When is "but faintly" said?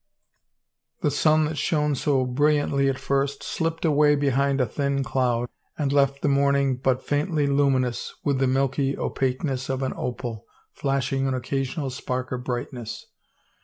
6.77-7.45